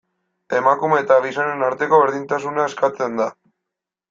[0.59, 3.31] Emakume eta gizonen arteko berdintasuna eskatzen da.